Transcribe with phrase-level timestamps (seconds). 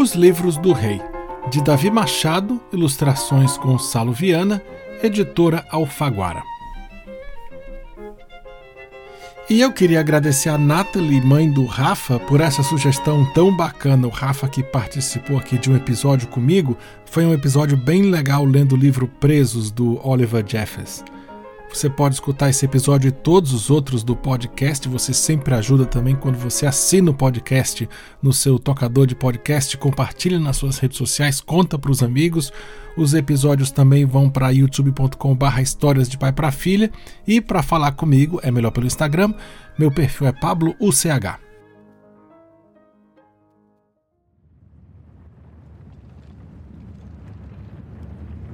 [0.00, 0.98] Os Livros do Rei,
[1.50, 4.62] de Davi Machado, ilustrações com Salo Viana,
[5.02, 6.42] editora Alfaguara.
[9.50, 14.06] E eu queria agradecer a Nathalie, mãe do Rafa, por essa sugestão tão bacana.
[14.06, 18.72] O Rafa que participou aqui de um episódio comigo, foi um episódio bem legal lendo
[18.72, 21.04] o livro Presos do Oliver Jeffers.
[21.72, 24.88] Você pode escutar esse episódio e todos os outros do podcast.
[24.88, 27.88] Você sempre ajuda também quando você assina o podcast
[28.20, 32.52] no seu tocador de podcast, compartilha nas suas redes sociais, conta para os amigos.
[32.96, 36.90] Os episódios também vão para youtube.com/barra histórias de pai para filha
[37.26, 39.32] e para falar comigo é melhor pelo Instagram.
[39.78, 41.38] Meu perfil é Pablo UCH.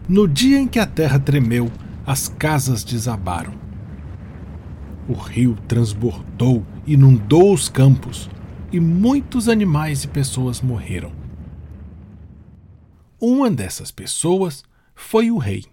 [0.06, 1.72] No dia em que a terra tremeu,
[2.06, 3.52] as casas desabaram.
[5.08, 8.30] O rio transbordou, inundou os campos
[8.72, 11.12] e muitos animais e pessoas morreram.
[13.20, 14.62] Uma dessas pessoas
[14.94, 15.64] foi o rei.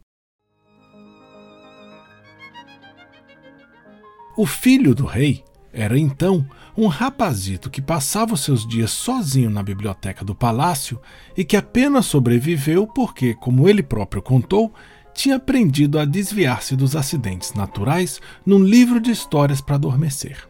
[4.36, 9.62] O filho do rei era então um rapazito que passava os seus dias sozinho na
[9.62, 11.00] biblioteca do palácio
[11.38, 14.74] e que apenas sobreviveu porque, como ele próprio contou,
[15.14, 20.48] tinha aprendido a desviar-se dos acidentes naturais num livro de histórias para adormecer.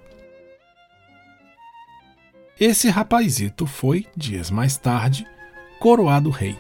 [2.59, 5.25] Esse rapazito foi, dias mais tarde,
[5.80, 6.58] coroado rei.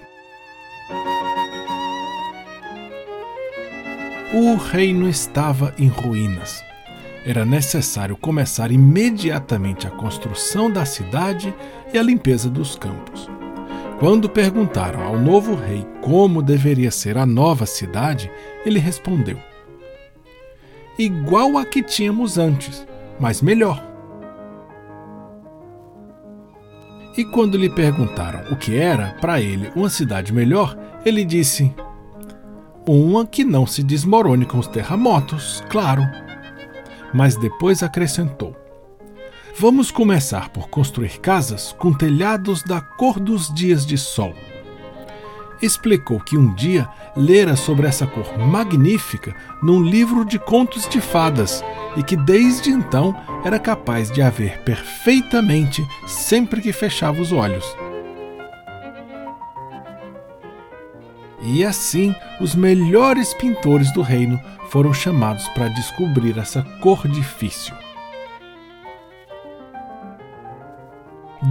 [4.33, 6.63] O reino estava em ruínas.
[7.23, 11.53] Era necessário começar imediatamente a construção da cidade
[11.93, 13.29] e a limpeza dos campos.
[14.03, 18.29] Quando perguntaram ao novo rei como deveria ser a nova cidade,
[18.65, 19.37] ele respondeu:
[20.99, 22.85] Igual a que tínhamos antes,
[23.17, 23.81] mas melhor.
[27.17, 31.73] E quando lhe perguntaram o que era para ele uma cidade melhor, ele disse:
[32.85, 36.03] Uma que não se desmorone com os terremotos, claro.
[37.13, 38.53] Mas depois acrescentou:
[39.55, 44.33] Vamos começar por construir casas com telhados da cor dos dias de sol.
[45.61, 51.63] Explicou que um dia lera sobre essa cor magnífica num livro de contos de fadas
[51.95, 53.15] e que desde então
[53.45, 57.63] era capaz de a ver perfeitamente sempre que fechava os olhos.
[61.43, 67.75] E assim, os melhores pintores do reino foram chamados para descobrir essa cor difícil.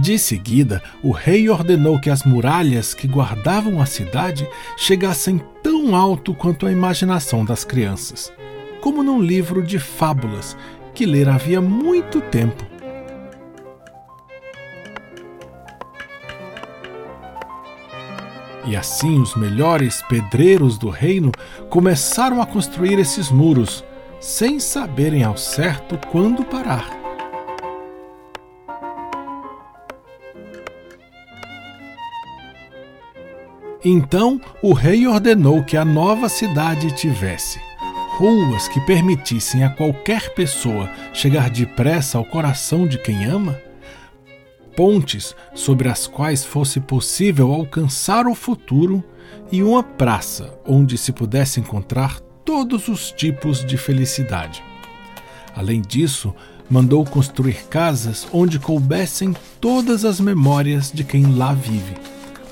[0.01, 6.33] De seguida, o rei ordenou que as muralhas que guardavam a cidade chegassem tão alto
[6.33, 8.33] quanto a imaginação das crianças,
[8.81, 10.57] como num livro de fábulas
[10.95, 12.65] que ler havia muito tempo.
[18.65, 21.31] E assim os melhores pedreiros do reino
[21.69, 23.83] começaram a construir esses muros,
[24.19, 27.02] sem saberem ao certo quando parar.
[33.83, 37.59] Então o rei ordenou que a nova cidade tivesse
[38.17, 43.59] ruas que permitissem a qualquer pessoa chegar depressa ao coração de quem ama,
[44.75, 49.03] pontes sobre as quais fosse possível alcançar o futuro
[49.51, 54.63] e uma praça onde se pudesse encontrar todos os tipos de felicidade.
[55.55, 56.35] Além disso,
[56.69, 61.95] mandou construir casas onde coubessem todas as memórias de quem lá vive,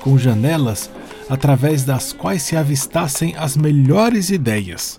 [0.00, 0.90] com janelas
[1.32, 4.98] através das quais se avistassem as melhores ideias.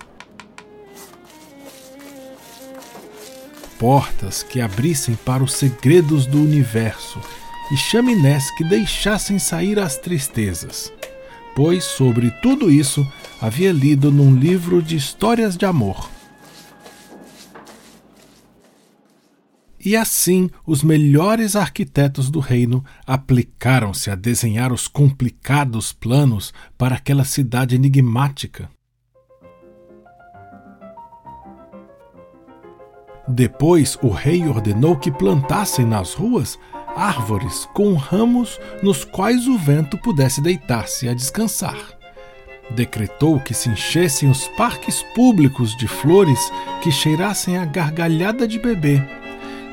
[3.78, 7.20] Portas que abrissem para os segredos do universo
[7.70, 10.92] e chaminés que deixassem sair as tristezas,
[11.54, 13.06] pois sobre tudo isso
[13.40, 16.13] havia lido num livro de histórias de amor
[19.84, 27.24] E assim, os melhores arquitetos do reino aplicaram-se a desenhar os complicados planos para aquela
[27.24, 28.70] cidade enigmática.
[33.28, 36.58] Depois, o rei ordenou que plantassem nas ruas
[36.96, 41.76] árvores com ramos nos quais o vento pudesse deitar-se a descansar.
[42.70, 46.40] Decretou que se enchessem os parques públicos de flores
[46.82, 49.02] que cheirassem a gargalhada de bebê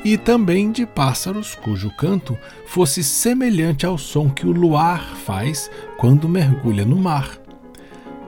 [0.04, 6.28] e também de pássaros cujo canto fosse semelhante ao som que o luar faz quando
[6.28, 7.38] mergulha no mar,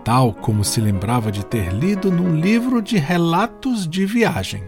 [0.04, 4.64] tal como se lembrava de ter lido num livro de relatos de viagem.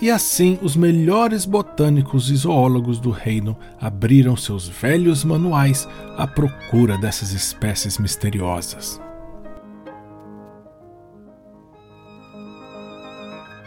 [0.00, 6.98] E assim, os melhores botânicos e zoólogos do reino abriram seus velhos manuais à procura
[6.98, 9.00] dessas espécies misteriosas.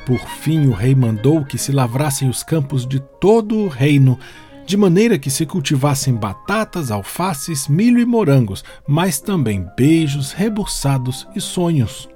[0.06, 4.19] Por fim, o rei mandou que se lavrassem os campos de todo o reino,
[4.63, 11.42] de maneira que se cultivassem batatas, alfaces, milho e morangos, mas também beijos, rebuçados e
[11.42, 12.07] sonhos.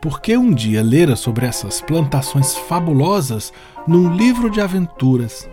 [0.00, 3.50] Porque um dia lera sobre essas plantações fabulosas
[3.88, 5.48] num livro de aventuras.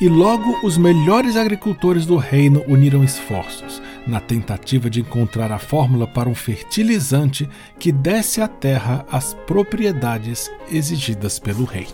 [0.00, 6.06] E logo os melhores agricultores do reino uniram esforços na tentativa de encontrar a fórmula
[6.06, 11.86] para um fertilizante que desse à terra as propriedades exigidas pelo rei.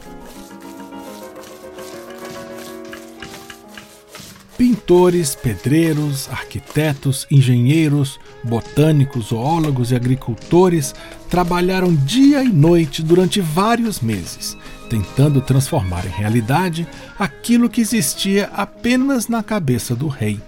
[4.56, 10.94] Pintores, pedreiros, arquitetos, engenheiros, botânicos, zoólogos e agricultores
[11.28, 14.56] trabalharam dia e noite durante vários meses,
[14.88, 16.86] tentando transformar em realidade
[17.18, 20.40] aquilo que existia apenas na cabeça do rei.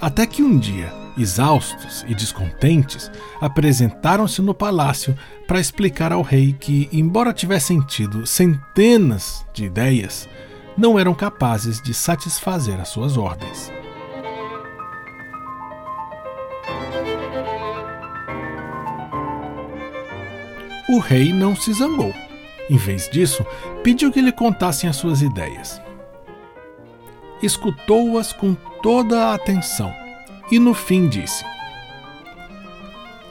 [0.00, 3.10] Até que um dia, exaustos e descontentes,
[3.40, 5.16] apresentaram-se no palácio
[5.46, 10.28] para explicar ao rei que, embora tivessem tido centenas de ideias,
[10.76, 13.72] não eram capazes de satisfazer as suas ordens.
[20.88, 22.14] O rei não se zangou.
[22.68, 23.44] Em vez disso,
[23.82, 25.80] pediu que lhe contassem as suas ideias.
[27.42, 29.92] Escutou-as com toda a atenção
[30.50, 31.44] e no fim disse: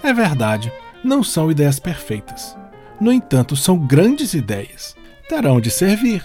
[0.03, 0.71] É verdade,
[1.03, 2.55] não são ideias perfeitas.
[2.99, 4.95] No entanto, são grandes ideias.
[5.27, 6.23] Terão de servir.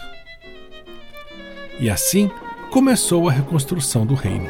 [1.78, 2.30] E assim
[2.70, 4.48] começou a reconstrução do reino.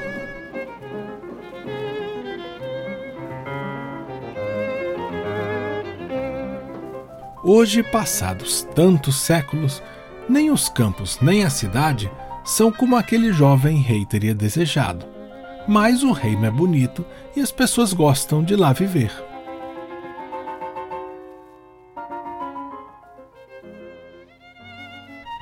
[7.43, 9.83] Hoje, passados tantos séculos,
[10.29, 12.11] nem os campos nem a cidade
[12.51, 15.07] são como aquele jovem rei teria desejado.
[15.69, 17.07] Mas o reino é bonito
[17.37, 19.13] e as pessoas gostam de lá viver.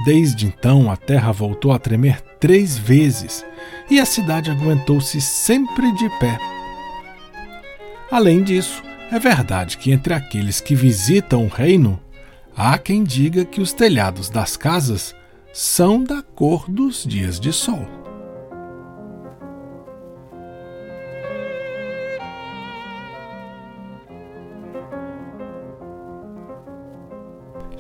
[0.05, 3.45] Desde então, a terra voltou a tremer três vezes
[3.91, 6.39] e a cidade aguentou-se sempre de pé.
[8.11, 11.99] Além disso, é verdade que entre aqueles que visitam o reino,
[12.55, 15.17] há quem diga que os telhados das casas
[15.53, 17.87] são da cor dos dias de sol.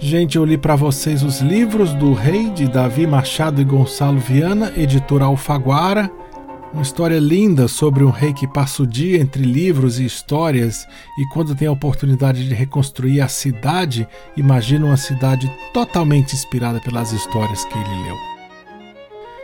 [0.00, 4.72] Gente, eu li para vocês os livros do Rei de Davi Machado e Gonçalo Viana,
[4.76, 6.10] editora Alfaguara.
[6.72, 10.86] Uma história linda sobre um rei que passa o dia entre livros e histórias
[11.18, 14.06] e, quando tem a oportunidade de reconstruir a cidade,
[14.36, 18.37] imagina uma cidade totalmente inspirada pelas histórias que ele leu.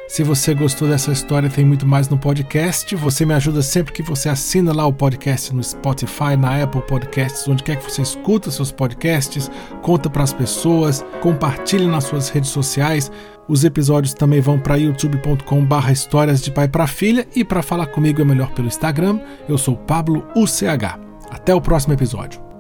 [0.06, 2.95] Se você gostou dessa história, tem muito mais no podcast.
[2.95, 7.49] Você me ajuda sempre que você assina lá o podcast no Spotify, na Apple Podcasts,
[7.49, 9.51] onde quer que você escuta seus podcasts,
[9.83, 13.11] conta para as pessoas, compartilhe nas suas redes sociais.
[13.49, 18.21] Os episódios também vão para youtube.com/barra histórias de pai para filha e para falar comigo
[18.21, 19.21] é melhor pelo Instagram.
[19.49, 20.99] Eu sou Pablo UCH.
[21.31, 22.53] Até o próximo episódio.